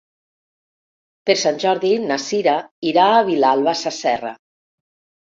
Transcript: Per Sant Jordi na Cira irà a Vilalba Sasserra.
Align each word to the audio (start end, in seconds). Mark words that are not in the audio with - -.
Per 1.29 1.33
Sant 1.41 1.59
Jordi 1.63 1.91
na 2.11 2.17
Cira 2.23 2.55
irà 2.93 3.03
a 3.11 3.19
Vilalba 3.27 3.75
Sasserra. 3.83 4.33